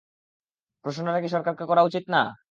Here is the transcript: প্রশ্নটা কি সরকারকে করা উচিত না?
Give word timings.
প্রশ্নটা 0.85 1.19
কি 1.23 1.29
সরকারকে 1.29 1.65
করা 1.67 1.81
উচিত 1.83 2.03
না? 2.09 2.21